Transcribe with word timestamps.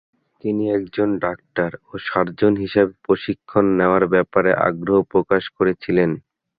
তিনি 0.43 0.63
একজন 0.71 1.09
ডাক্তার 1.19 1.71
ও 1.83 2.01
সার্জন 2.07 2.53
হিসেবে 2.63 2.91
প্রশিক্ষণ 3.05 3.65
নেওয়ার 3.79 4.03
ব্যাপারে 4.13 4.51
আগ্রহ 4.67 4.97
প্রকাশ 5.13 5.43
করেছিলেন। 5.57 6.09